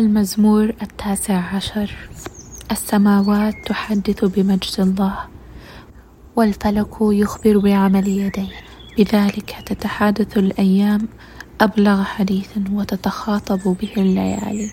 [0.00, 1.90] المزمور التاسع عشر.
[2.70, 5.18] السماوات تحدث بمجد الله
[6.36, 8.48] والفلك يخبر بعمل يديه.
[8.98, 11.08] بذلك تتحادث الأيام
[11.60, 14.70] أبلغ حديث وتتخاطب به الليالي.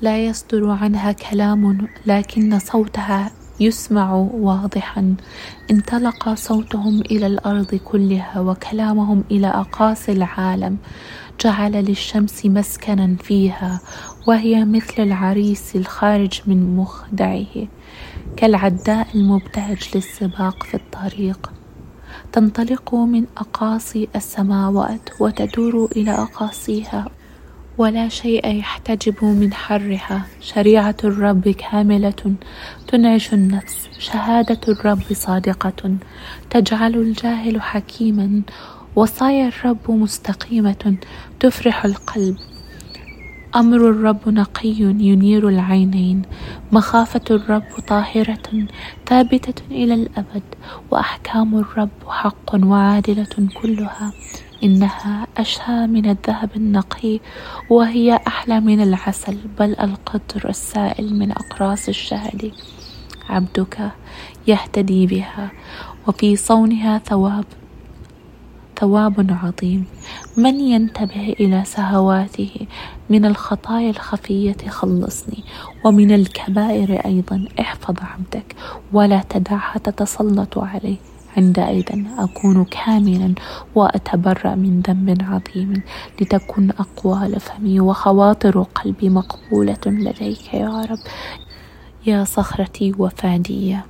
[0.00, 5.14] لا يصدر عنها كلام لكن صوتها يسمع واضحا.
[5.70, 10.76] انطلق صوتهم إلى الأرض كلها وكلامهم إلى أقاصي العالم.
[11.40, 13.80] جعل للشمس مسكنا فيها
[14.26, 17.46] وهي مثل العريس الخارج من مخدعه
[18.36, 21.52] كالعداء المبتهج للسباق في الطريق.
[22.32, 27.06] تنطلق من أقاصي السماوات وتدور إلى أقاصيها.
[27.78, 30.26] ولا شيء يحتجب من حرها.
[30.40, 32.34] شريعة الرب كاملة
[32.88, 33.88] تنعش النفس.
[33.98, 35.96] شهادة الرب صادقة.
[36.50, 38.42] تجعل الجاهل حكيما.
[38.96, 40.96] وصايا الرب مستقيمة
[41.40, 42.36] تفرح القلب.
[43.56, 46.22] أمر الرب نقي ينير العينين
[46.72, 48.66] مخافة الرب طاهرة
[49.06, 50.42] ثابتة إلى الأبد
[50.90, 54.12] وأحكام الرب حق وعادلة كلها.
[54.64, 57.20] إنها أشهى من الذهب النقي
[57.70, 62.52] وهي أحلى من العسل بل القطر السائل من أقراص الشهد.
[63.28, 63.90] عبدك
[64.46, 65.50] يهتدي بها
[66.06, 67.44] وفي صونها ثواب.
[68.78, 69.84] ثواب عظيم.
[70.36, 72.66] من ينتبه إلى سهواته؟
[73.10, 75.44] من الخطايا الخفية خلصني.
[75.84, 78.56] ومن الكبائر أيضا احفظ عبدك
[78.92, 80.96] ولا تدعها تتسلط عليه.
[81.36, 83.34] عندئذ أكون كاملا
[83.74, 85.82] وأتبرأ من ذنب عظيم.
[86.20, 90.98] لتكن أقوال فمي وخواطر قلبي مقبولة لديك يا رب.
[92.06, 93.84] يا صخرتي وفادية